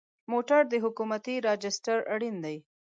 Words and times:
موټر 0.31 0.61
د 0.71 0.73
حکومتي 0.83 1.35
راجسټر 1.47 1.97
اړین 2.13 2.35
دی. 2.45 2.57